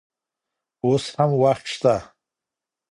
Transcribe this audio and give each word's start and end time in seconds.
اوس 0.85 1.05
هم 1.17 1.31
وخت 1.41 1.65
شته. 1.73 1.95